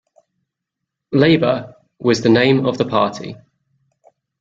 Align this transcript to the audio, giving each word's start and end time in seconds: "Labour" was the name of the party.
"Labour" 1.11 1.75
was 1.99 2.23
the 2.23 2.29
name 2.29 2.65
of 2.65 2.79
the 2.79 2.85
party. 2.85 3.35